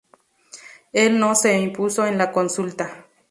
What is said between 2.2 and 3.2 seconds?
consulta.